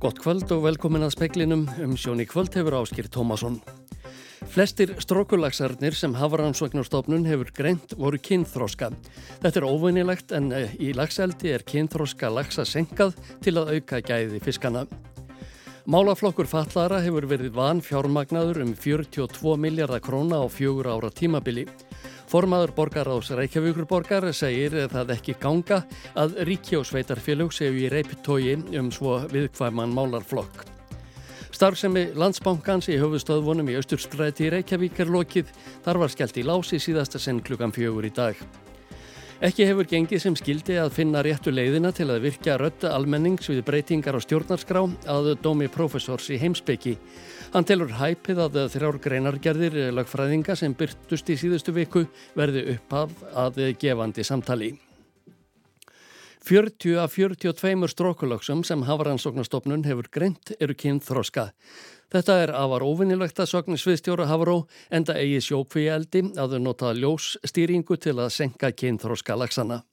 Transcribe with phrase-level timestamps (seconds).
[0.00, 3.58] Gott kvöld og velkomin að speklinum um sjóni kvöld hefur áskýr Tómasson.
[4.48, 8.88] Flestir strókulagsarnir sem Hafaransvagnarstofnun hefur greint voru kynþróska.
[9.42, 13.12] Þetta er óvinnilegt en eh, í lagseldi er kynþróska lagsa senkað
[13.44, 14.86] til að auka gæði fiskana.
[15.84, 21.68] Málaflokkur fallara hefur verið van fjármagnaður um 42 miljardar króna á fjögur ára tímabili.
[22.30, 25.80] Formaður borgaráðs Reykjavíkurborgar segir það ekki ganga
[26.14, 30.62] að ríki og sveitarfélug séu í reyptói um svo viðkvæman málarflokk.
[31.50, 35.50] Starfsemi landsbankans í höfustöðvunum í Östurstræti í Reykjavík er lokið.
[35.82, 38.38] Þar var skellt í lási síðasta senn klukkan fjögur í dag.
[39.40, 43.62] Ekki hefur gengið sem skildi að finna réttu leiðina til að virkja rötta almennings við
[43.64, 46.92] breytingar á stjórnarskrá að dómi profesors í heimsbyggi.
[47.54, 52.02] Hann telur hæpið að þrjár greinargerðir lagfræðinga sem byrtust í síðustu viku
[52.36, 54.74] verði upphaf að gefandi samtali.
[56.44, 61.48] 40 af 42 strókulöksum sem Hafaransóknastofnun hefur greint eru kynnt þroska.
[62.10, 66.90] Þetta er afar óvinnilegt að sögni sviðstjóra Havaró enda eigi sjókvíi eldi að þau nota
[66.98, 69.84] ljósstýringu til að senka kynnt þroska lagsana.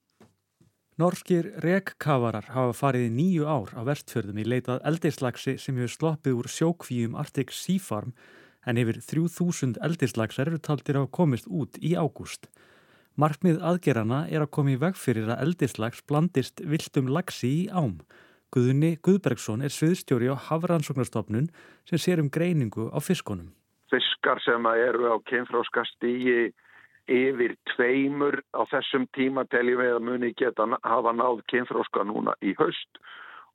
[0.98, 6.40] Norskir rekkavarar hafa farið í nýju ár á vestfjörðum í leitað eldirslagsi sem hefur sloppið
[6.40, 8.16] úr sjókvíum Arctic Sea Farm
[8.66, 12.50] en yfir 3000 eldirslagsar eru taldir að komist út í ágúst.
[13.14, 18.00] Markmið aðgerana er að komi í veg fyrir að eldirslags blandist viltum lagsi í ám.
[18.56, 21.50] Guðunni Guðbergsson er sviðstjóri á Havransóknarstofnun
[21.90, 23.52] sem sér um greiningu á fiskunum.
[23.92, 26.48] Fiskar sem eru á kynfráskast í
[27.08, 32.54] yfir tveimur á þessum tíma teljum við að muni geta hafa náð kynfróska núna í
[32.60, 33.00] haust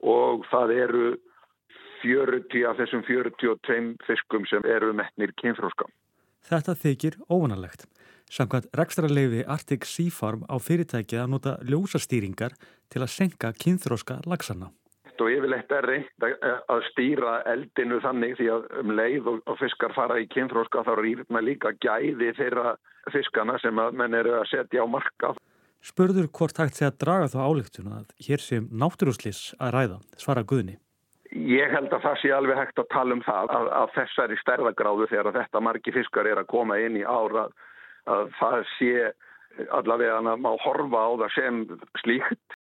[0.00, 1.04] og það eru
[2.02, 5.86] 40 af þessum 42 fiskum sem eru metnir kynfróska.
[6.42, 7.86] Þetta þykir óvanalegt.
[8.32, 12.56] Samkvæmt rekstrarleifi Arctic Sea Farm á fyrirtækið að nota ljósastýringar
[12.90, 14.22] til að senka kynþróska
[15.12, 16.24] lagsana og yfirleitt er reynd
[16.68, 21.40] að stýra eldinu þannig því að um leið og fiskar fara í kynfróska þá rýrna
[21.42, 22.76] líka gæði þeirra
[23.12, 25.34] fiskana sem að menn eru að setja á marka.
[25.82, 30.44] Spurður hvort hægt sé að draga þá álíktuna að hér sem náttúrúslis að ræða, svara
[30.44, 30.78] Guðni.
[31.32, 35.08] Ég held að það sé alveg hægt að tala um það að, að þessari stærðagráðu
[35.10, 37.48] þegar þetta margi fiskar er að koma inn í ára
[38.06, 39.12] að það sé
[39.72, 41.62] allavega að má horfa á það sem
[42.00, 42.61] slíkt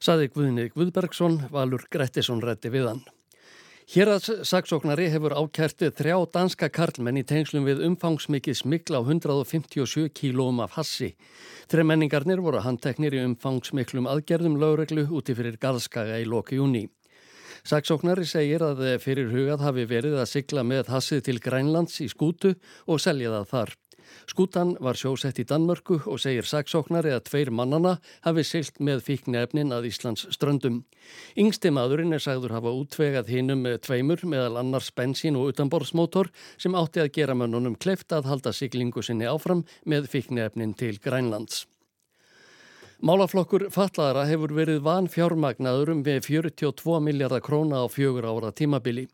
[0.00, 3.04] saði Guðni Guðbergsson, Valur Grettisson rætti við hann.
[3.86, 10.08] Hér að saksóknari hefur ákærtið þrjá danska karlmenn í tengslum við umfangsmikið smikla á 157
[10.10, 11.12] kílóum af hassi.
[11.70, 16.88] Tre menningarnir voru handteknir í umfangsmiklum aðgerðum lögreglu úti fyrir Galskaga í loki júni.
[17.62, 22.56] Saksóknari segir að fyrir hugað hafi verið að sigla með hassið til Grænlands í skútu
[22.90, 23.76] og selja það þar.
[24.26, 29.74] Skútan var sjósett í Danmörku og segir saksóknari að tveir mannana hafi silt með fíknefnin
[29.76, 30.82] að Íslands ströndum.
[31.38, 36.76] Yngsti maðurinn er sagður hafa útvegað hinnum með tveimur meðal annars bensín og utanborðsmótor sem
[36.78, 41.66] átti að gera mönnunum kleift að halda siglingu sinni áfram með fíknefnin til Grænlands.
[43.04, 49.04] Málaflokkur Fallara hefur verið van fjármagnaður um við 42 miljardar króna á fjögur ára tímabili.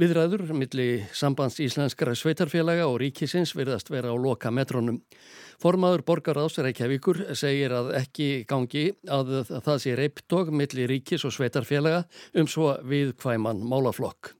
[0.00, 5.02] Viðræður millir sambands íslenskara sveitarfélaga og ríkisins verðast vera á loka metrónum.
[5.60, 12.06] Formaður borgaráðs Reykjavíkur segir að ekki gangi að það sé reyptog millir ríkis og sveitarfélaga
[12.32, 14.32] um svo viðkvæman málaflokk.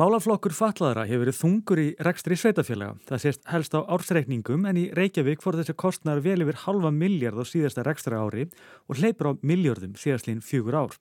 [0.00, 2.94] Málaflokkur fatlaðara hefur verið þungur í rekstri sveitafélaga.
[3.06, 7.38] Það sést helst á ársreikningum en í Reykjavík fór þessi kostnar vel yfir halva miljard
[7.38, 8.46] á síðasta rekstra ári
[8.88, 10.96] og hleypur á miljardum síðastlín fjögur ár.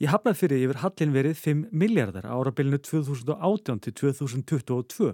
[0.00, 5.10] Í Hafnarfyrði yfir hallin verið 5 miljardar árabilinu 2018 til 2022.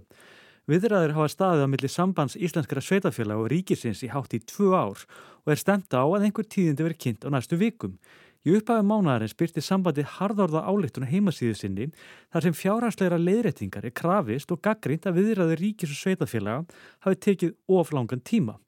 [0.70, 5.02] Viðræður hafa staðið á milli sambands íslenskara sveitafélag og ríkisins í hátt í 2 ár
[5.02, 7.98] og er stemta á að einhver tíðindi verið kynnt á næstu vikum.
[8.46, 11.90] Í upphæfum mánadarins byrti sambandi harðorða álíktuna heimasíðu sinni
[12.30, 16.62] þar sem fjárhagsleira leiðrættingar er krafist og gaggrínt að viðræður ríkis og sveitafélaga
[17.02, 18.60] hafi tekið oflangan tíma.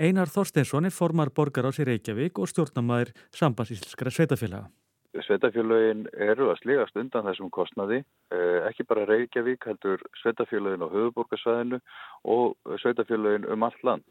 [0.00, 4.70] Einar Þorsteinsson er formar borgar á sér Reykjavík og stjórnamaður sambands íslenskara sveitafélaga.
[5.16, 11.80] Sveitafélagin eru að sligast undan þessum kostnaði, eh, ekki bara Reykjavík heldur sveitafélagin á höfuborgarsvæðinu
[12.24, 14.04] og sveitafélagin um allt land.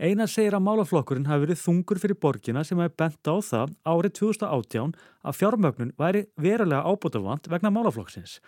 [0.00, 4.14] Einar segir að málaflokkurinn hafi verið þungur fyrir borgina sem hefði bent á það árið
[4.16, 4.94] 2018
[5.28, 8.38] að fjármögnun væri verulega ábútafant vegna málaflokksins.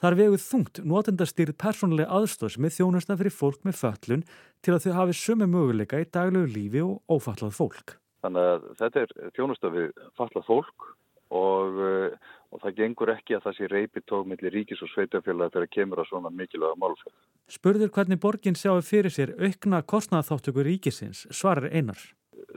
[0.00, 4.24] Þar veguð þungt notendastýrið persónulega aðstóð sem er þjónusta fyrir fólk með föllun
[4.64, 7.98] til að þau hafi sömu möguleika í daglegu lífi og ófallað fólk.
[8.24, 10.88] Þannig að þetta er þjónusta við fallað fólk
[11.32, 15.70] og, eh, og það gengur ekki að það sé reypitók millir ríkis og sveitafélag þegar
[15.76, 17.14] kemur að svona mikilvæga málfæð.
[17.48, 22.00] Spurður hvernig borgin sjáu fyrir sér aukna kostnaðþáttöku ríkisins, svarar einar.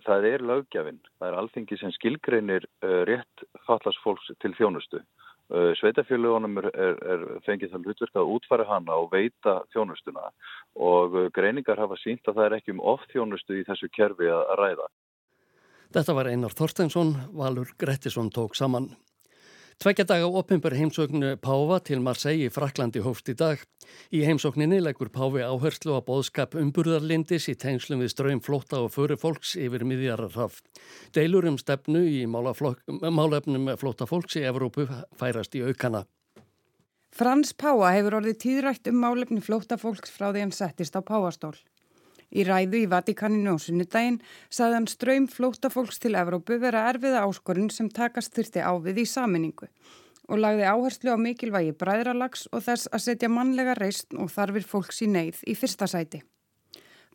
[0.05, 4.99] Það er lögjafinn, það er alþengi sem skilgreinir uh, rétt fallast fólks til þjónustu
[5.45, 10.31] Sveitafélagunum er, er, er fengið það hlutverk að útfæra hana og veita þjónustuna
[10.81, 14.55] og greiningar hafa sínt að það er ekki um oft þjónustu í þessu kerfi að
[14.57, 14.87] ræða.
[15.95, 18.89] Þetta var Einar Þorsteinsson, Valur Grettisson tók saman.
[19.79, 23.61] Tveggja daga opimber heimsóknu Páfa til Marseille í Fraklandi hófst í dag.
[24.11, 29.15] Í heimsókninni leggur Páfi áherslu á bóðskap umburðarlindis í tengslum við ströym flóta og föru
[29.15, 30.57] fólks yfir miðjararraf.
[31.15, 36.03] Deilur um stefnu í málefnum flóta fólks í Evrópu færast í aukana.
[37.15, 41.55] Frans Páa hefur orðið tíðrætt um málefni flóta fólks frá því hann settist á Páastól.
[42.33, 47.69] Í ræðu í Vatikaninu á sunnudaginn sagði hann ströym flótafólks til Evrópu vera erfiða áskorun
[47.73, 49.69] sem takast þurfti ávið í saminningu
[50.25, 55.03] og lagði áherslu á mikilvægi bræðralags og þess að setja mannlega reist og þarfir fólks
[55.05, 56.23] í neyð í fyrsta sæti.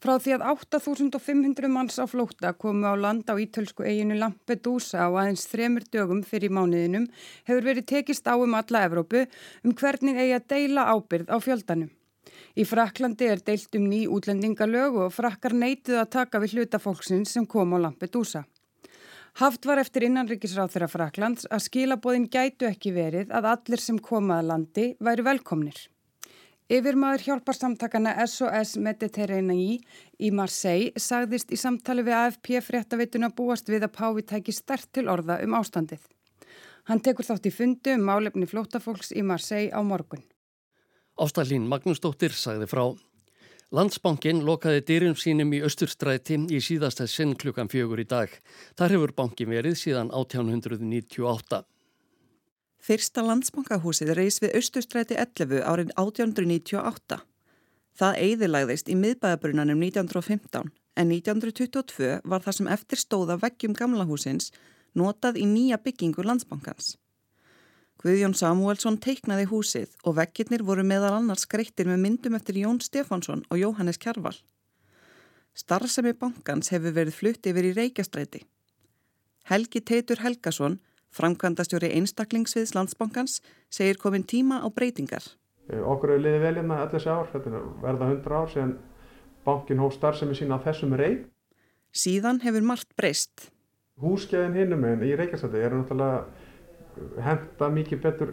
[0.00, 5.08] Frá því að 8500 manns á flóta komu á land á ítölsku eiginu Lampedusa á
[5.12, 7.10] aðeins þremur dögum fyrir mánuðinum
[7.44, 9.26] hefur verið tekist á um alla Evrópu
[9.60, 11.90] um hvernig eigi að deila ábyrð á fjöldanum.
[12.58, 17.46] Í Fraklandi er deilt um ný útlendingalög og frakkar neitið að taka við hlutafólksins sem
[17.46, 18.44] kom á Lampedusa.
[19.38, 24.49] Haft var eftir innanrikisráð þeirra Fraklands að skilabóðin gætu ekki verið að allir sem komaða
[24.50, 25.78] landi væri velkomnir.
[26.70, 29.81] Yfir maður hjálparsamtakana SOS Mediterranean
[30.22, 35.08] í Marseille sagðist í samtali við AFP fréttaveituna búast við að Pávi tæki stert til
[35.11, 36.02] orða um ástandið.
[36.87, 40.22] Hann tekur þátt í fundu um málefni flótafólks í Marseille á morgun.
[41.20, 42.84] Ástallín Magnúsdóttir sagði frá.
[43.76, 48.32] Landsbankin lokaði dyrum sínum í Östurstræti í síðasta sinn klukkan fjögur í dag.
[48.81, 51.61] Þar hefur bankin verið síðan 1898.
[52.81, 57.20] Fyrsta landsbankahúsið reys við Östurstræti 11 árið 1898.
[58.00, 64.49] Það eiðilagðist í miðbæðabrunanum 1915 en 1922 var það sem eftir stóða veggjum gamla húsins
[64.96, 66.96] notað í nýja byggingu landsbankans.
[68.00, 73.43] Guðjón Samuelsson teiknaði húsið og vekkirnir voru meðal annars skreittir með myndum eftir Jón Stefánsson
[73.52, 74.38] og Jóhannes Kjarval.
[75.52, 78.41] Starfsemi bankans hefur verið flutt yfir í Reykjastræti.
[79.52, 80.79] Helgi Teitur Helgason,
[81.12, 85.37] framkvæmdastjóri einstaklingsviðs landsbankans, segir komin tíma á breytingar.
[85.69, 88.76] Eh, okkur hefur liðið vel hérna allir þessi ár, þetta er verða 100 ár sem
[89.44, 91.26] bankin hóf starfsemi sína á þessum rey.
[91.93, 93.50] Síðan hefur margt breyst.
[94.00, 96.49] Húsgæðin hinnum en í Reykjastræti eru náttúrulega
[97.22, 98.32] henda mikið betur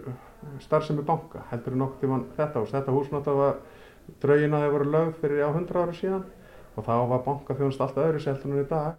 [0.63, 2.73] starfsemi banka heldur en nokkur tíman þetta hús.
[2.73, 6.25] Þetta hús náttúrulega draugin að það voru lögð fyrir á 100 ára síðan
[6.77, 8.97] og þá var bankaþjónust alltaf öðru seltur en í dag.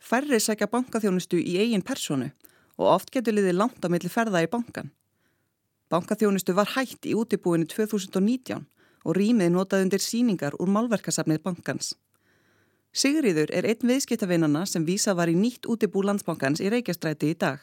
[0.00, 2.30] Færri segja bankaþjónustu í eigin personu
[2.80, 4.92] og oft getur liðið langt á milli ferða í bankan.
[5.90, 8.62] Bankaþjónustu var hægt í útibúinu 2019
[9.04, 11.94] og rýmið notaði undir síningar úr málverkasafnið bankans.
[12.90, 17.60] Sigriður er einn viðskiptavinnana sem vísa var í nýtt útibú landsbankans í Reykjastræti í dag.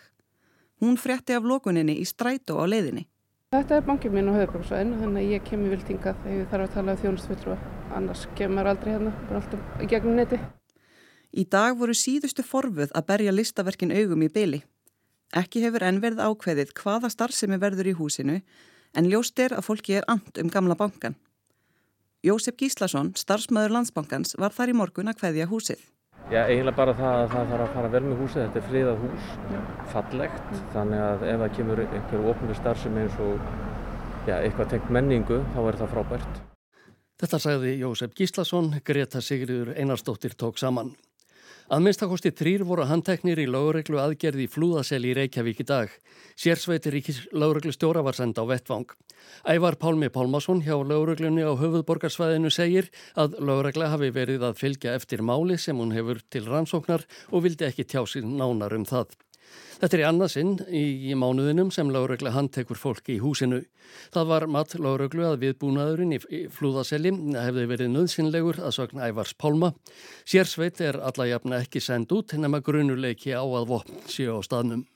[0.81, 3.07] Hún frétti af lokuninni í strætó á leiðinni.
[3.55, 6.65] Þetta er bankið minn á höfðbruksvæðinu þannig að ég kemur vilt hingað þegar ég þarf
[6.65, 7.57] að tala um þjónustfutru
[7.97, 10.39] annars kemur aldrei hérna, bara alltaf gegnum neti.
[11.31, 14.61] Í dag voru síðustu forfuð að berja listaverkin augum í byli.
[15.35, 18.41] Ekki hefur enn verið ákveðið hvaða starfsemi verður í húsinu
[18.93, 21.17] en ljóst er að fólki er and um gamla bankan.
[22.25, 25.79] Jósef Gíslason, starfsmöður landsbankans, var þar í morgun að hveðja húsið.
[26.27, 29.03] Já, eiginlega bara það að það þarf að fara vel með húsið, þetta er friðað
[29.05, 29.27] hús,
[29.93, 30.65] fallegt, mm.
[30.73, 33.45] þannig að ef það kemur einhver ofnir starfsemi eins og
[34.27, 36.41] já, eitthvað tengt menningu, þá er það frábært.
[37.17, 40.91] Þetta sagði Jósef Gíslason, Greta Sigriður Einarstóttir tók saman.
[41.67, 45.91] Að minnstakosti þrýr voru handteknir í lögureglu aðgerði í flúðasel í Reykjavík í dag.
[46.39, 48.87] Sérsveitir ríkis lögureglu stjóra var senda á vettvang.
[49.43, 52.87] Ævar Pálmi Pálmason hjá lögureglunni á höfuðborgarsvæðinu segir
[53.19, 57.03] að löguregla hafi verið að fylgja eftir máli sem hún hefur til rannsóknar
[57.35, 59.17] og vildi ekki tjá sér nánar um það.
[59.77, 63.61] Þetta er í annarsinn í, í mánuðinum sem lágregla handtekur fólki í húsinu.
[64.13, 69.35] Það var mat lágreglu að viðbúnaðurinn í, í flúðaselli hefði verið nöðsynlegur að sögna Ævars
[69.37, 69.75] Pálma.
[70.25, 74.87] Sérsveit er alla jafna ekki send út nema grunuleiki á að vopn séu á staðnum.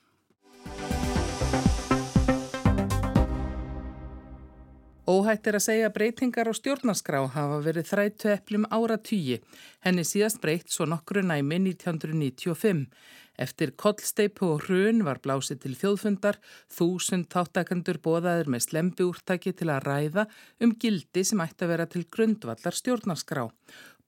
[5.10, 9.40] Óhætt er að segja breytingar á stjórnarskrá hafa verið þrættu eplum ára tíi,
[9.82, 12.84] henni síðast breytt svo nokkru næmi 1995.
[13.42, 16.38] Eftir kollsteipu og hrun var blásið til þjóðfundar,
[16.70, 20.28] þúsund þáttakandur bóðaður með slembi úrtaki til að ræða
[20.62, 23.48] um gildi sem ætti að vera til grundvallar stjórnarskrá.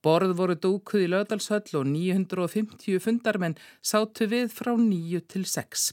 [0.04, 5.86] Borð voru dúkuð í löðalshöll og 950 fundarmenn sátu við frá 9 til 6.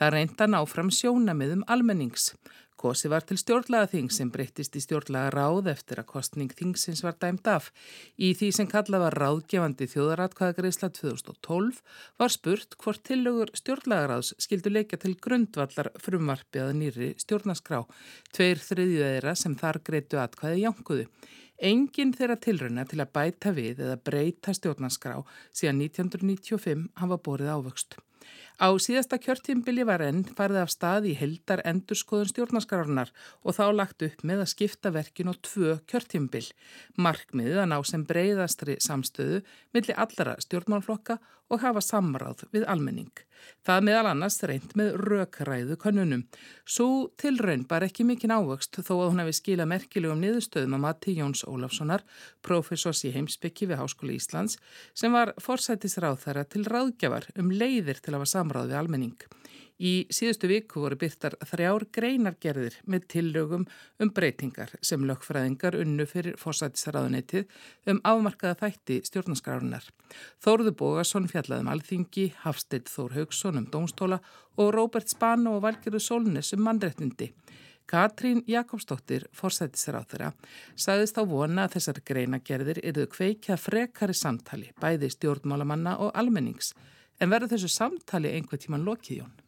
[0.00, 2.32] Það reynda ná fram sjónamiðum almennings.
[2.82, 7.46] Kosi var til stjórnlagaþing sem breyttist í stjórnlaga ráð eftir að kostning þingsins var dæmt
[7.46, 7.68] af.
[8.18, 11.78] Í því sem kallað var ráðgefandi þjóðaratkvæðagreisla 2012
[12.18, 17.84] var spurt hvort tillögur stjórnlagaráðs skildu leika til grundvallar frumvarpiða nýri stjórnaskrá.
[18.34, 21.06] Tveir þriðju þeirra sem þar greitu atkvæði jánkuðu.
[21.62, 25.20] Engin þeirra tilröna til að bæta við eða breyta stjórnaskrá
[25.54, 27.94] síðan 1995 hafa borið ávöxt.
[28.58, 34.02] Á síðasta kjörtímbili var enn farið af stað í heldar endurskoðun stjórnaskararnar og þá lagt
[34.06, 36.44] upp með að skipta verkin á tvö kjörtímbil.
[36.98, 39.42] Markmiðið að ná sem breyðastri samstöðu
[39.74, 41.18] millir allara stjórnmálflokka
[41.50, 43.14] og hafa samráð við almenning.
[43.66, 46.24] Það meðal annars reynd með rökræðu konunum.
[46.66, 46.88] Svo
[47.20, 51.44] tilraun bar ekki mikinn ávöxt þó að hún hefði skila merkilegum niðurstöðum að Matti Jóns
[51.46, 52.02] Ólafssonar,
[52.42, 54.58] professors í heimsbyggi við Háskóli Íslands,
[54.94, 59.18] sem var forsætisráð þara til ráðgjafar um leiðir til að hafa samráð við almenning.
[59.82, 63.64] Í síðustu viku voru byrtar þrjár greinargerðir með tillögum
[63.98, 67.48] um breytingar sem lögfræðingar unnu fyrir fórsættisraðunetið
[67.90, 69.88] um afmarkaða þætti stjórnarskrárunar.
[70.44, 74.20] Þóruður Bógarsson fjallaðum alþingi, Hafsteit Þór Haugsson um dómstóla
[74.62, 77.32] og Róbert Spano og Valgerður Solnes um mannrettindi.
[77.90, 80.30] Katrín Jakobsdóttir, fórsættisráþura,
[80.78, 86.70] sagðist á vona að þessar greinagerðir eruðu kveikja frekari samtali, bæði stjórnmálamanna og almennings.
[87.18, 89.40] En verður þessu samtali einhver tíman lokið, Jón?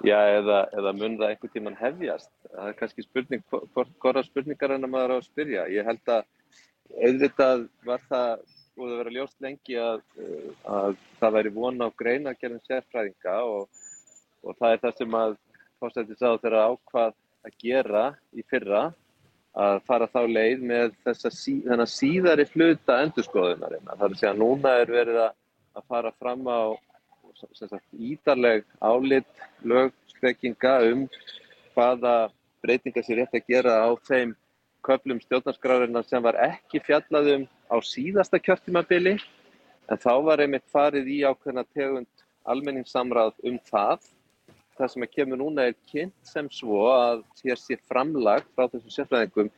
[0.00, 2.30] Já, eða, eða mun það einhvern tíman hefjast.
[2.46, 3.42] Það er kannski spurning,
[4.00, 5.66] hvora spurningar en að maður á að spyrja.
[5.68, 6.22] Ég held að
[6.90, 8.32] auðvitað var það
[8.80, 10.00] búið að vera ljóst lengi að,
[10.64, 13.84] að það væri vona á greina að gera sérfræðinga og,
[14.40, 15.36] og það er það sem að
[15.80, 17.14] fórstættis á þeirra ákvað
[17.44, 18.82] að gera í fyrra
[19.60, 20.92] að fara þá leið með
[21.28, 21.58] sí,
[21.92, 23.88] síðari hluta endurskoðunarinn.
[23.88, 26.60] Það er að segja að núna er verið að fara fram á
[27.92, 31.06] ídarleg álit lögspekinga um
[31.74, 32.30] hvaða
[32.62, 34.34] breytingar sé rétt að gera á þeim
[34.84, 39.18] köflum stjórnarskráðurinn sem var ekki fjallaðum á síðasta kjörtímabili
[39.90, 44.04] en þá var einmitt farið í ákveðna tegund almenningssamráð um það.
[44.78, 49.50] Það sem kemur núna er kynnt sem svo að hér sé framlag frá þessum sérfræðingum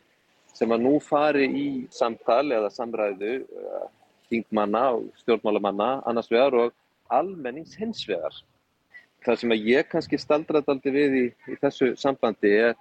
[0.53, 3.87] sem að nú fari í samtal eða samræðu uh,
[4.29, 6.75] þingmanna og stjórnmálamanna annars vegar og
[7.19, 8.35] almennings hins vegar.
[9.23, 12.77] Það sem að ég kannski staldraði aldrei við í, í þessu sambandi er,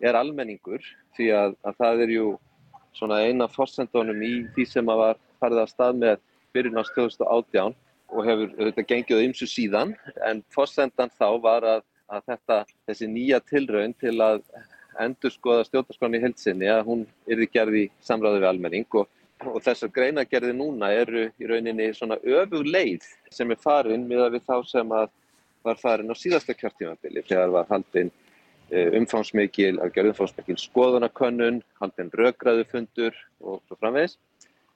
[0.00, 0.84] er almenningur
[1.16, 2.28] því að, að það er jú
[2.94, 6.22] svona eina fórsendunum í því sem að var farið af stað með
[6.54, 7.74] byrjun á 2018
[8.14, 9.94] og hefur þetta gengið á ymsu síðan
[10.28, 14.42] en fórsendan þá var að, að þetta, þessi nýja tilraun til að
[15.02, 19.08] endur skoða stjórnarskráni í heilsinni að hún yrði gerði samræði við almenning og
[19.42, 24.44] og þessar greinagerði núna eru í rauninni svona öfug leið sem er farin miða við
[24.46, 25.10] þá sem að
[25.64, 28.10] var farin á síðasta kjörtímabili þegar var haldinn
[28.70, 34.18] e, umfangsmikil, að gera umfangsmikil skoðanakönnun, haldinn röggræðufundur og svo framvegs.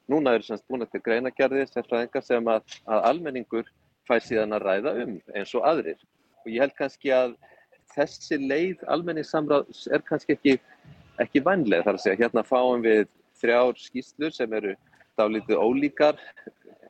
[0.09, 1.85] Núna eru semst búin eftir greinagerði sem,
[2.25, 3.69] sem að, að almenningur
[4.09, 6.01] fær síðan að ræða um eins og aðrir.
[6.45, 7.37] Og ég held kannski að
[7.93, 10.57] þessi leið almenningssamráðs er kannski ekki,
[11.21, 12.21] ekki vannlega þar að segja.
[12.25, 13.05] Hérna fáum við
[13.41, 14.75] þrjár skýslur sem eru
[15.19, 16.19] dálítið ólíkar.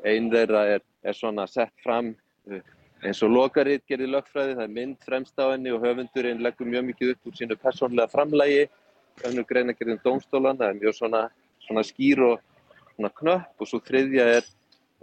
[0.07, 2.12] Einn þeirra er, er svona sett fram
[2.50, 2.61] uh,
[3.07, 6.88] eins og lokarið gerir lögfræði, það er mynd fremst á henni og höfundurinn leggur mjög
[6.90, 8.64] mikið upp úr sínu persónlega framlægi,
[9.28, 11.23] önnur greina gerðin dómstólan, það er mjög svona,
[11.67, 12.40] svona skýr og
[12.97, 14.49] svona knöpp og svo þriðja er,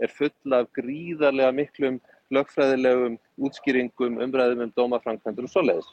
[0.03, 2.01] er full af gríðarlega miklum
[2.35, 5.87] lögfræðilegum útskýringum, umræðum um dómaframkvæmdur og svoleiðis.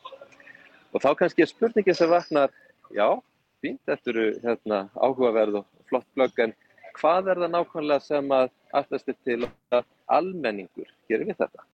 [0.92, 2.50] Og þá kannski er spurningin sem vaknar,
[2.90, 3.06] já,
[3.62, 6.54] fínt, þetta eru hérna, áhugaverð og flott blögg, en
[6.98, 8.50] hvað er það nákvæmlega sem að
[8.80, 9.38] allast er til
[9.72, 9.86] að
[10.18, 11.66] almenningur gerir við þetta?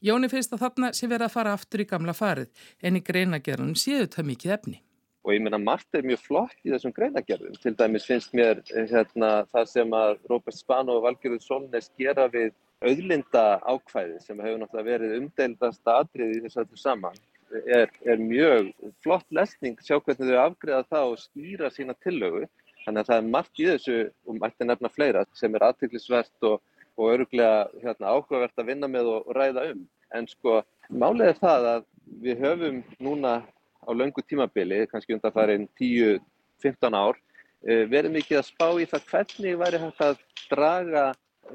[0.00, 2.48] Jóni finnst að þarna sé verið að fara aftur í gamla farið,
[2.82, 4.80] en í greinagerðunum séu það mikið efni.
[5.20, 7.58] Og ég meina, margt er mjög flott í þessum greinagerðum.
[7.60, 12.54] Til dæmis finnst mér hérna, það sem að Róbert Spano og Valgerður Solnes gera við
[12.80, 17.18] auðlinda ákvæði sem hefur náttúrulega verið umdeildast aðrið í þessu saman
[17.66, 18.70] er, er mjög
[19.04, 22.46] flott lesning sjá hvernig þau afgreða það og skýra sína tillögu.
[22.84, 26.60] Þannig að það er margt í þessu og mætti nefna fleira sem er aðtiklisvert og,
[26.96, 29.82] og öruglega hérna, áhugavert að vinna með og, og ræða um.
[30.16, 31.88] En sko, málið er það að
[32.24, 33.34] við höfum núna
[33.80, 37.18] á löngu tímabili, kannski undan farin 10-15 ár,
[37.66, 41.04] eh, verið mikið að spá í það hvernig væri hægt að draga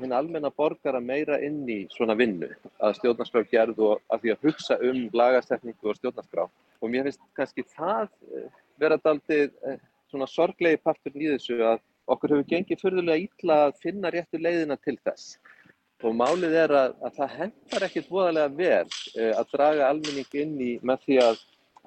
[0.02, 2.50] hinn almenna borgara meira inn í svona vinnu
[2.84, 6.48] að stjórnarskrá gerð og að því að hugsa um lagastekningu og stjórnarskrá.
[6.82, 8.48] Og mér finnst kannski það eh,
[8.82, 9.80] vera daldið eh,
[10.12, 14.78] svona sorglegi partur í þessu að okkur hefur gengið förðulega ítla að finna réttu leiðina
[14.84, 15.38] til þess.
[16.06, 20.54] Og málið er að, að það hendar ekkert voðalega vel uh, að draga almenning inn
[20.62, 21.40] í með því að,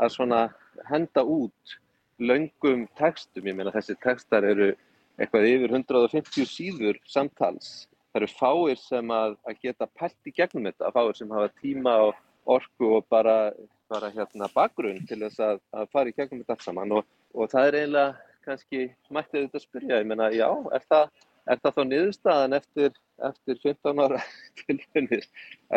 [0.02, 1.76] að henda út
[2.18, 3.46] laungum textum.
[3.46, 4.72] Ég meina þessi textar eru
[5.18, 7.86] eitthvað yfir 150 síður samtals.
[8.18, 11.92] Það eru fáir sem að, að geta pælt í gegnum þetta, fáir sem hafa tíma
[12.08, 12.16] og
[12.50, 13.52] orku og bara,
[13.86, 17.06] bara hérna bakgrunn til þess að, að fara í gegnum þetta allt saman og,
[17.38, 18.82] og það er eiginlega kannski
[19.14, 21.14] mættið þetta að spyrja, ég meina já, er það,
[21.46, 24.20] er það þá niðurstaðan eftir, eftir 15 ára
[24.64, 25.26] tilfunir,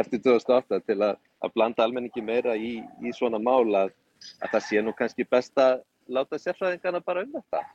[0.02, 3.98] eftir 2008 til að, að blanda almenningi meira í, í svona mál að,
[4.42, 7.68] að það sé nú kannski best að láta sérfræðingarna bara um þetta.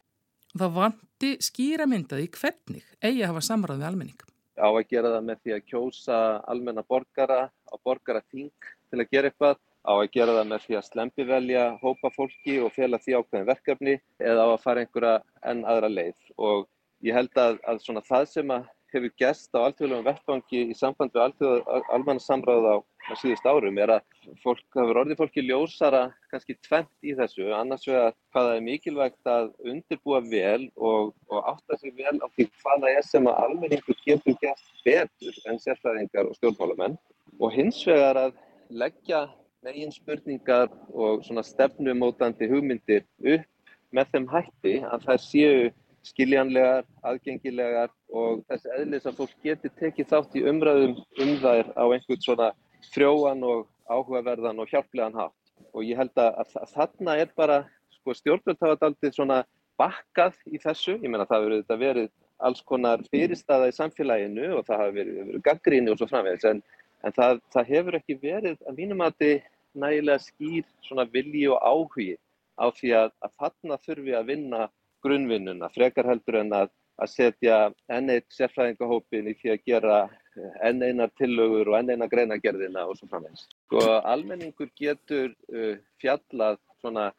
[0.56, 4.32] Það vanti skýra myndaði hvernig eigi að hafa samræð við almenning.
[4.56, 8.52] Á að gera það með því að kjósa almenna borgara á borgarating
[8.90, 12.56] til að gera eitthvað á að gera það með því að slempi velja, hópa fólki
[12.64, 15.18] og fela því ákveðin verkefni eða á að fara einhverja
[15.52, 16.16] enn aðra leið.
[16.40, 16.66] Og
[17.06, 21.62] ég held að, að það sem að hefur gæst á alltfélagum vettfangi í samband við
[21.94, 22.76] almannasamráð á,
[23.20, 24.04] síðust árum er að
[24.42, 29.50] fólk hefur orðið fólki ljósara kannski tvent í þessu, annars vegar hvaða er mikilvægt að
[29.64, 34.38] undirbúa vel og, og átta sig vel á því hvaða er sem að almenningu getur
[34.42, 36.98] gæst betur en sérfræðingar og stjórnmálamenn.
[37.40, 38.38] Og hins vegar að
[38.70, 39.26] leggja
[39.66, 45.58] megin spurningar og svona stefnumótandi hugmyndir upp með þeim hætti að þær séu
[46.06, 50.94] skiljanlegar, aðgengilegar og þessi eðlis að fólk geti tekið þátt í umræðum
[51.24, 52.50] um þær á einhvern svona
[52.92, 55.34] frjóan og áhugaverðan og hjálplegan hátt.
[55.74, 57.58] Og ég held að, að þarna er bara,
[57.98, 59.42] sko stjórnvöld hafa aldrei svona
[59.80, 62.12] bakkað í þessu, ég meina það hefur verið
[62.46, 66.62] alls konar fyrirstaða í samfélaginu og það hafi verið, verið gaggríni og svo framvegis en,
[67.04, 69.36] en það, það hefur ekki verið að mínum að þið
[69.76, 72.10] nægilega skýr svona vilji og áhugi
[72.56, 74.62] á því að, að þarna þurfi að vinna
[75.06, 76.72] grunnvinnuna, frekar heldur en að,
[77.02, 77.58] að setja
[77.92, 82.86] enn eitt sérfræðingahópin í því að gera eh, enn einar tillögur og enn einar greinagerðina
[82.88, 83.46] og svo framvegs.
[83.66, 87.10] Sko almenningur getur uh, fjallað svona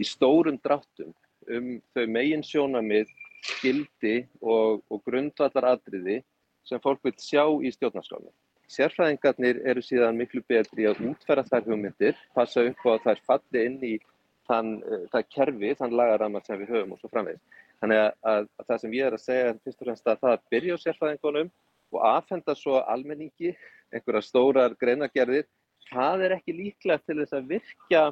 [0.00, 1.12] í stórum dráttum
[1.50, 3.10] um þau megin sjónamið,
[3.44, 6.22] skildi og, og grundvallar atriði
[6.64, 8.32] sem fólk vil sjá í stjórnarskálinu.
[8.72, 13.64] Sérfræðingarnir eru síðan miklu betri að útfæra þær hugmyndir, passa upp á að þær falli
[13.68, 13.94] inn í
[14.48, 17.62] þann, uh, það kerfi, þann lagarama sem við höfum og svo framvegis.
[17.82, 20.20] Þannig að, að, að það sem ég er að segja er fyrst og fremst að
[20.24, 21.50] það byrja á sérfræðingunum
[21.94, 23.54] og aðfenda svo almenningi
[23.94, 25.48] einhverja stórar greinagerðir,
[25.90, 28.04] það er ekki líklegt til þess að virkja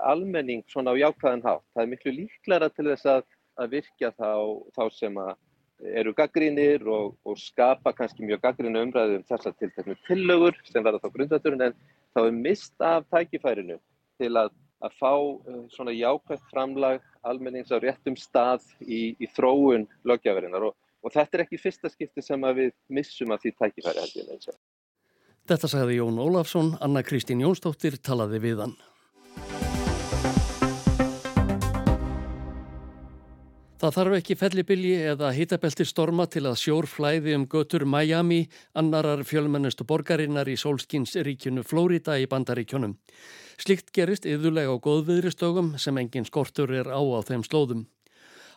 [0.00, 1.66] almenning svona á jákvæðan hátt.
[1.74, 3.22] Það er miklu líklara til þess að,
[3.60, 4.32] að virkja þá,
[4.76, 5.32] þá sem að
[5.80, 11.00] eru gaggrínir og, og skapa kannski mjög gaggrínu umræðu um þessar tilteknu tillögur sem verða
[11.00, 11.76] þá grundaturinn en
[12.14, 13.78] þá er mist af tækifærinu
[14.20, 14.52] til að,
[14.84, 20.76] að fá uh, svona jákvæmt framlag almennings á réttum stað í, í þróun lögjaverinnar og,
[21.04, 24.52] og þetta er ekki fyrsta skipti sem við missum af því tækifæri held ég eins
[24.52, 24.60] og.
[25.50, 28.78] Þetta sagði Jón Ólafsson, Anna Kristín Jónsdóttir talaði við hann.
[33.80, 38.42] Það þarf ekki fellibilji eða hitabelti storma til að sjór flæði um götur Miami,
[38.76, 42.92] annarar fjölmennustu borgarinnar í sólskinsríkjunu Flórida í bandaríkjunum.
[43.60, 47.82] Slikt gerist yðurlega á góðviðristögum sem engin skortur er á á þeim slóðum.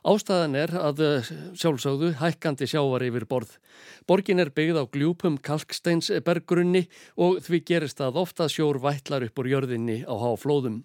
[0.08, 1.28] Ástæðan er að eh,
[1.60, 3.52] sjálfsögðu hækkandi sjávar yfir borð.
[4.08, 6.86] Borgin er byggð á gljúpum kalksteinsbergrunni
[7.20, 10.82] og því gerist það ofta sjór vætlar upp úr jörðinni á háflóðum.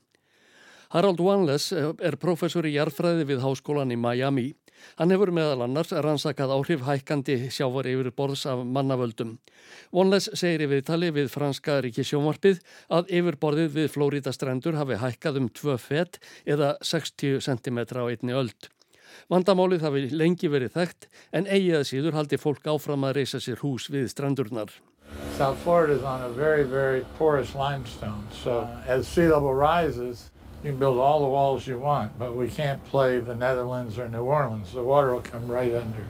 [0.95, 4.49] Harald Wanless eh, er professor í jarðfræði við háskólan í Miami.
[4.99, 9.37] Hann hefur meðal annars rannsakað áhrif hækkandi sjávar yfir borðs af mannavöldum.
[9.95, 15.49] Wanless segir í viðtali við franska ríkisjónvarpið að yfirborðið við Flórida strendur hafi hækkað um
[15.61, 18.71] 2 fett eða 60 cm á einni öld.
[19.33, 23.89] Vandamálið hafi lengi verið þekkt en eigið síður haldi fólk áfram að reysa sér hús
[23.93, 24.71] við strandurnar.
[25.37, 30.31] South Florida is on a very, very porous limestone, so as sea level rises
[30.65, 34.09] You can build all the walls you want, but we can't play the Netherlands or
[34.09, 34.73] New Orleans.
[34.73, 36.03] The water will come right under.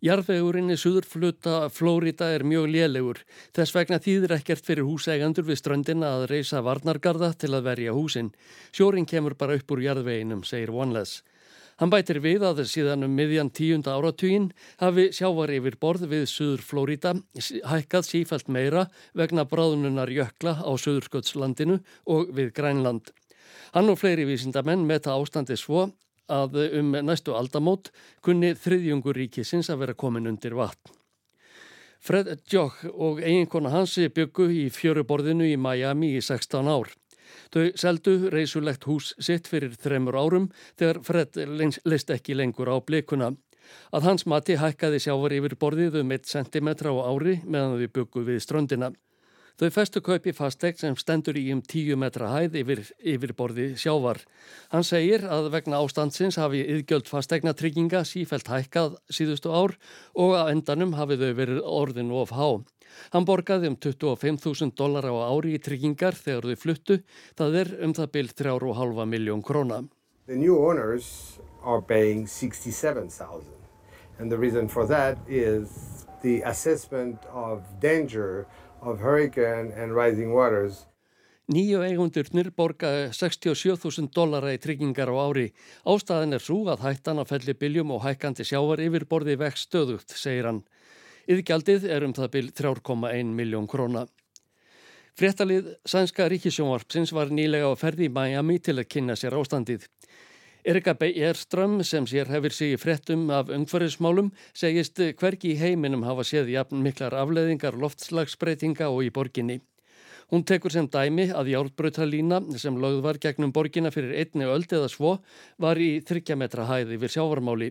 [0.00, 3.20] Jarðvegurinn í suðurfluta Flórida er mjög lélegur.
[3.56, 8.30] Þess vegna þýðir ekkert fyrir húsægandur við ströndina að reysa varnargarða til að verja húsin.
[8.72, 11.20] Sjórin kemur bara upp úr jarðveginum, segir Oneless.
[11.76, 14.48] Hann bætir við að síðan um miðjan tíunda áratugin
[14.80, 17.12] hafi sjávar yfir borð við Suður Flórida
[17.68, 23.12] hækkað sífælt meira vegna bráðununar jökla á Suðursköldslandinu og við Grænland.
[23.76, 25.82] Hann og fleiri vísindamenn meta ástandi svo
[26.32, 27.90] að um næstu aldamót
[28.24, 30.94] kunni þriðjungur ríkisins að vera komin undir vatn.
[32.00, 36.88] Fred Joch og eiginkona hansi byggu í fjöruborðinu í Miami í 16 ár.
[37.52, 41.36] Þau seldu reysulegt hús sitt fyrir þremur árum þegar Fred
[41.84, 43.34] leist ekki lengur á blikuna.
[43.92, 48.24] Að hans mati hækkaði sjávar yfir borðið um 1 cm á ári meðan þau byggu
[48.30, 48.94] við ströndina.
[49.56, 54.18] Þau festu kaupi fastegt sem stendur í um 10 metra hæð yfir, yfir borði sjávar.
[54.68, 59.78] Hann segir að vegna ástandsins hafi yðgjöld fastegna trygginga sífælt hækkað síðustu ár
[60.12, 62.60] og að endanum hafi þau verið orðin of há.
[63.16, 66.98] Hann borgaði um 25.000 dólar á ári í tryggingar þegar þau fluttu,
[67.40, 69.86] það er um það byrj 3,5 miljón króna.
[70.28, 73.56] The new owners are paying 67,000
[74.18, 78.46] and the reason for that is the assessment of danger
[78.86, 80.86] of hurricane and rising waters.
[81.46, 85.52] Nýju eigundurnir borga 67.000 dollara í tryggingar á ári.
[85.86, 90.10] Ástæðin er svo að hættan að felli biljum og hækkandi sjávar yfir borði vext stöðugt,
[90.18, 90.64] segir hann.
[91.30, 94.06] Yðgjaldið er um það bylj 3,1 miljón króna.
[95.16, 99.86] Fréttalið Sænska Ríkisjónvarpsins var nýlega á ferði í Miami til að kynna sér ástandið.
[100.66, 106.24] Erika Beijerström sem sér hefur sig í frettum af umhverfismálum segist hverki í heiminum hafa
[106.26, 109.60] séð jafn miklar afleðingar loftslagsbreytinga og í borginni.
[110.26, 114.90] Hún tekur sem dæmi að járbröðalína sem lögð var gegnum borgina fyrir einni öld eða
[114.90, 115.12] svo
[115.62, 117.70] var í 30 metra hæði við sjávarmáli.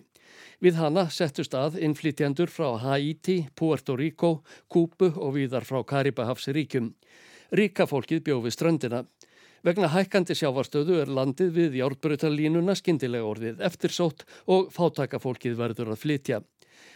[0.63, 4.37] Við hana settust að innflytjandur frá Haiti, Puerto Rico,
[4.71, 6.93] Kúpu og víðar frá Karibahafsiríkjum.
[7.51, 9.03] Ríka fólkið bjóði ströndina.
[9.65, 16.37] Vegna hækkandi sjávarstöðu er landið við járbröðalínuna skindilega orðið eftirsótt og fátækafólkið verður að flytja.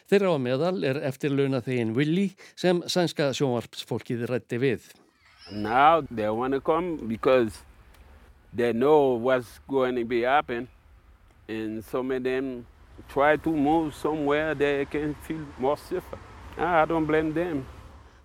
[0.05, 4.86] Þeirra á meðal er eftirlauna þegin Willi sem sænska sjónvarpsfólkið rætti við.
[5.49, 7.63] Now they want to come because
[8.53, 10.69] they know what's going to be happen
[11.47, 12.67] and some of them
[13.08, 16.21] try to move somewhere they can feel more safer.
[16.55, 17.65] I don't blame them.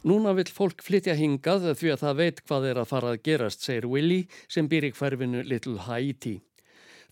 [0.04, 3.62] Núna vill fólk flytja hingað því að það veit hvað er að fara að gerast,
[3.64, 4.18] segir Willi
[4.52, 6.34] sem býr í hverfinu Little Haiti.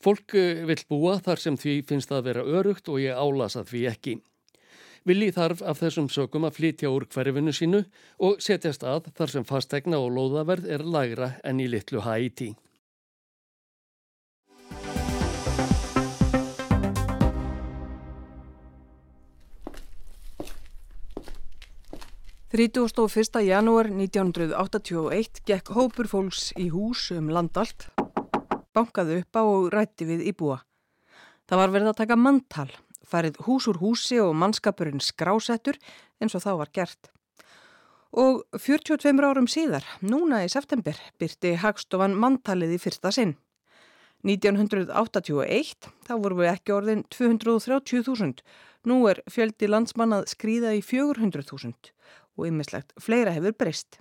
[0.02, 3.86] Fólk eh, vill búa þar sem því finnst að vera örugt og ég álasa því
[3.94, 4.14] ekki.
[5.08, 7.80] Willi þarf af þessum sökum að flytja úr hverfinu sínu
[8.22, 12.52] og setjast að þar sem fastegna og lóðaverð er lagra enn í Little Haiti.
[22.52, 23.40] 31.
[23.48, 27.86] janúar 1981 gekk hópur fólks í hús um landalt,
[28.76, 30.58] bankaði upp á og rætti við íbúa.
[31.48, 32.66] Það var verið að taka manntal,
[33.08, 35.78] farið hús úr húsi og mannskapurinn skrásettur
[36.20, 37.08] eins og þá var gert.
[38.12, 43.32] Og 42 árum síðar, núna í september, byrti Hagstofan manntalið í fyrsta sinn.
[44.28, 48.44] 1981, þá voru við ekki orðin 230.000,
[48.84, 51.96] nú er fjöldi landsmannað skrýða í 400.000
[52.38, 54.00] og ymmislegt fleira hefur breyst.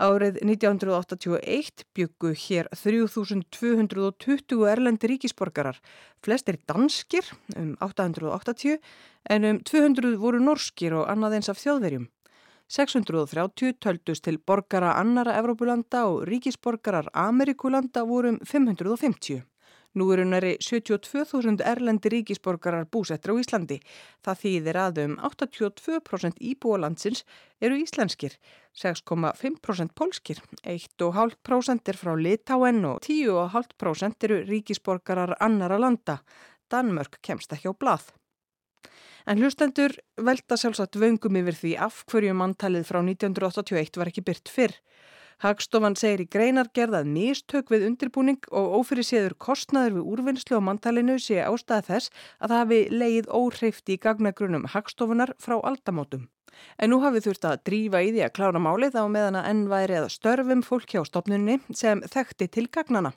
[0.00, 5.76] Árið 1981 byggu hér 3220 erlendi ríkisborgarar,
[6.24, 7.28] flestir danskir
[7.60, 8.78] um 880
[9.30, 12.08] en um 200 voru norskir og annað eins af þjóðverjum.
[12.72, 19.42] 630 töldust til borgara annara Evrópulanda og ríkisborgarar Amerikulanda voru um 550.
[19.92, 23.76] Nú eru næri 72.000 erlendi ríkisborgarar búsettra á Íslandi.
[24.24, 27.26] Það þýðir að um 82% íbúalandsins
[27.60, 28.38] eru íslenskir,
[28.72, 36.22] 6,5% polskir, 1,5% er frá Litáen og 10,5% eru ríkisborgarar annara landa.
[36.72, 38.08] Danmörk kemst ekki á blað.
[39.28, 44.48] En hlustendur velta sjálfsagt vöngum yfir því af hverju manntalið frá 1981 var ekki byrt
[44.48, 44.74] fyrr.
[45.42, 50.62] Hagstofan segir í greinargerð að mistök við undirbúning og ófyrir séður kostnaður við úrvinnslu á
[50.62, 56.28] manntalinu sé ástæða þess að það hafi leið óhreifti í gagnagrunum Hagstofunar frá aldamótum.
[56.78, 59.66] En nú hafið þurft að drífa í því að klára málið á meðan að enn
[59.72, 63.16] væri eða störfum fólk hjá stopnunni sem þekkti til gagnana.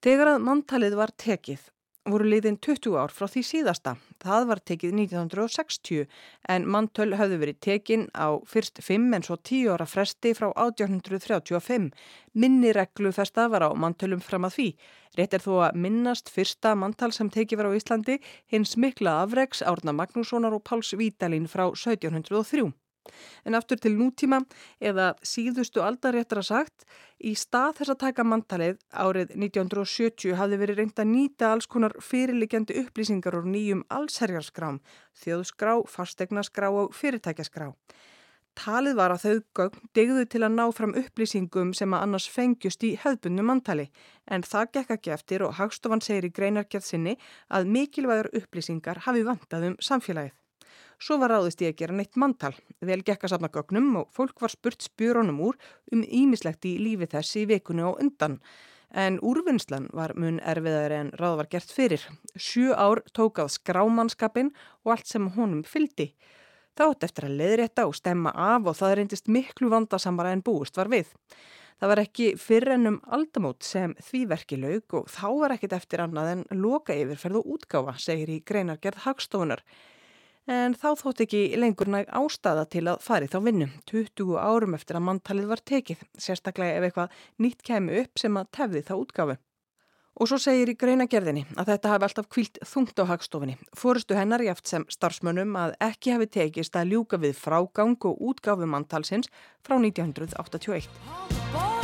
[0.00, 1.68] Þegar að manntalið var tekið
[2.08, 3.94] voru liðin 20 ár frá því síðasta.
[4.20, 6.04] Það var tekið 1960
[6.52, 11.88] en manntöl hafði verið tekin á fyrst 5 en svo 10 ára fresti frá 1835.
[12.36, 14.68] Minni reglufesta var á manntölum fram að því.
[15.16, 18.20] Rétt er þó að minnast fyrsta manntal sem tekið var á Íslandi
[18.52, 22.72] hins mikla afreiks Árna Magnússonar og Páls Vítalín frá 1703.
[23.44, 24.40] En aftur til nútíma
[24.80, 26.86] eða síðustu aldaréttra sagt,
[27.20, 31.94] í stað þess að taka manntalið árið 1970 hafði verið reynd að nýta alls konar
[32.00, 34.80] fyrirlikjandi upplýsingar úr nýjum allsherjarskrám,
[35.24, 37.72] þjóðskrá, fastegnaskrá og fyrirtækjaskrá.
[38.54, 42.86] Talið var að þau gögn degðu til að ná fram upplýsingum sem að annars fengjust
[42.86, 43.88] í hefðbunnu manntali
[44.30, 47.16] en það gekk ekki eftir og Hagstofan segir í greinarkjað sinni
[47.50, 50.36] að mikilvægur upplýsingar hafi vantað um samfélagið.
[51.02, 54.38] Svo var ráðist í að gera neitt manntal, vel gekk að safna gögnum og fólk
[54.40, 55.58] var spurt spjörunum úr
[55.92, 58.38] um ímislegt í lífi þessi vekunni og undan.
[58.94, 62.04] En úrvinnslan var mun erfiðari en ráð var gert fyrir.
[62.38, 64.52] Sjú ár tók á skrámannskapin
[64.84, 66.12] og allt sem honum fyldi.
[66.78, 70.90] Þátt eftir að leiðrétta og stemma af og það reyndist miklu vandasamara en búist var
[70.90, 71.10] við.
[71.82, 76.04] Það var ekki fyrir ennum aldamót sem því verki laug og þá var ekkit eftir
[76.04, 79.64] annað en loka yfirferð og útgáfa, segir í greinargerð hagstofunar
[80.50, 84.98] en þá þótt ekki lengur næg ástæða til að fari þá vinnu, 20 árum eftir
[84.98, 89.36] að manntalið var tekið, sérstaklega ef eitthvað nýtt kemi upp sem að tefði þá útgafu.
[90.14, 93.56] Og svo segir í greinagerðinni að þetta hafi alltaf kvílt þungt á hagstofinni.
[93.74, 98.68] Fórustu hennar jáft sem starfsmönnum að ekki hafi tekist að ljúka við frágang og útgafu
[98.70, 99.32] manntalsins
[99.66, 101.83] frá 1981.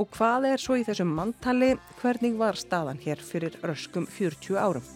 [0.01, 4.89] Og hvað er svo í þessum manntali, hvernig var staðan hér fyrir röskum 40 árum?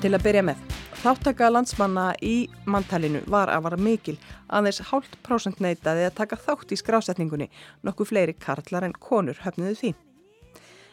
[0.00, 0.75] Til að byrja með.
[1.02, 4.16] Þáttaka landsmanna í manntalinu var að vara mikil
[4.48, 7.48] aðeins hálft prósent neytaði að taka þátt í skrásetningunni,
[7.84, 9.90] nokkuð fleiri karlar en konur höfnuðu því.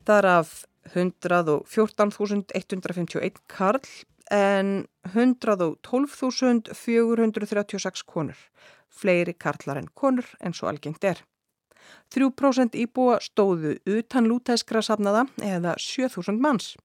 [0.04, 0.48] Þar af
[0.92, 3.80] 114.151 karl
[4.30, 8.36] en 112.436 konur.
[8.88, 11.24] Fleiri karlar en konur en svo algengt er.
[12.14, 16.76] 3% íbúa stóðu utan lútæskra safnaða eða 7000 manns.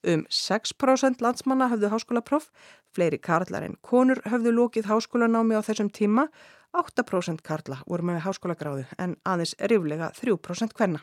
[0.00, 2.48] Um 6% landsmanna höfðu háskólapróf,
[2.88, 6.30] fleiri karlar en konur höfðu lókið háskólanámi á þessum tíma,
[6.72, 11.02] 8% karla voru með háskólagráðu en aðeins riflega 3% hvenna.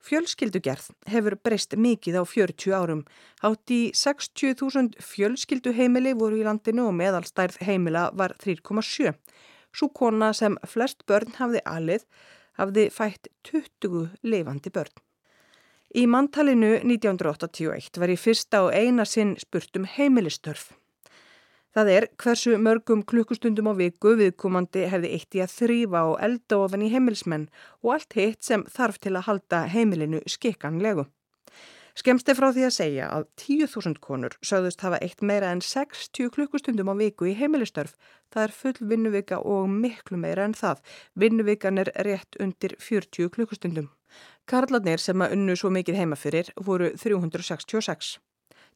[0.00, 3.02] Fjölskyldugerð hefur breyst mikið á 40 árum.
[3.42, 9.12] Hátt í 60.000 fjölskylduheimili voru í landinu og meðalstærð heimila var 3,7.
[9.76, 12.06] Svo kona sem flest börn hafði alið
[12.60, 14.92] hafði fætt 20 lifandi börn.
[15.90, 20.68] Í manntalinu 1981 var í fyrsta og eina sinn spurt um heimilistörf.
[21.74, 26.58] Það er hversu mörgum klukkustundum á viku viðkomandi hefði eitt í að þrýfa og elda
[26.64, 27.46] ofan í heimilismenn
[27.82, 31.06] og allt hitt sem þarf til að halda heimilinu skikkanlegu.
[31.98, 36.30] Skemst er frá því að segja að 10.000 konur sögðust hafa eitt meira en 60
[36.34, 37.96] klukkustundum á viku í heimilistörf.
[38.30, 40.82] Það er full vinnuvika og miklu meira en það.
[41.18, 43.90] Vinnuvikan er rétt undir 40 klukkustundum.
[44.46, 48.18] Karlarnir sem að unnu svo mikið heimafyrir voru 366.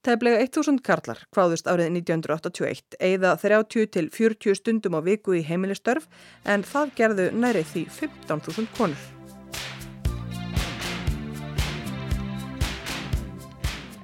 [0.05, 6.11] Tæplega 1000 karlar hvaðust árið 1981 eða 30 til 40 stundum á viku í heimilistörf
[6.45, 9.14] en það gerðu nærið því 15.000 konur.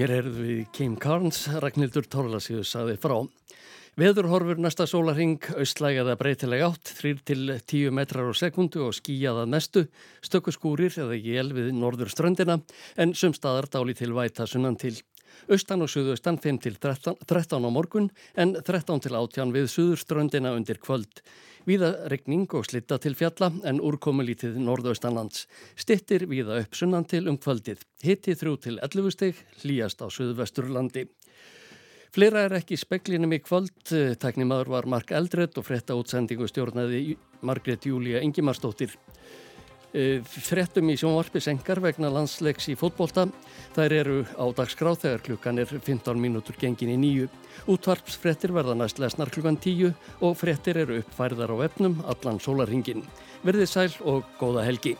[0.00, 3.18] Hér erum við Kim Carnes, Ragnhildur Torlasíðu saði frá.
[4.00, 9.82] Veðurhorfur næsta sólaring, austlægjaða breytileg átt, 3-10 metrar á sekundu og skíjaða mestu,
[10.24, 12.56] stökkuskúrir eða jél við norður ströndina
[12.96, 14.94] en sumstaðar dáli til væta sunnan til.
[15.52, 18.08] Austan og suðaustan 5-13 á morgun
[18.40, 21.20] en 13 til 18 við suðurströndina undir kvöld.
[21.68, 25.44] Víða regning og slitta til fjalla en úrkomu lítið norðaustanlands.
[25.76, 27.82] Stittir víða upp sunnan til um kvöldið.
[28.00, 31.04] Hitti þrjú til 11 steg, hlýjast á Suðvesturlandi.
[32.10, 33.76] Fleira er ekki speklinum í kvöld.
[33.92, 38.96] Tæknimaður var Mark Eldred og fretta útsendingu stjórnaði Margret Júlia Engimarsdóttir.
[39.90, 43.24] Eh, frettum í sjónvarpi senkar vegna landsleiks í fótbolta.
[43.74, 47.26] Þær eru á dagskráð þegar klukkan er 15 mínútur gengin í nýju.
[47.66, 49.90] Útvarpsfrettir verða næst lesnar klukkan 10
[50.22, 53.02] og frettir eru uppfærðar á vefnum allan sólarhingin.
[53.42, 54.94] Verðið sæl og góða helgi.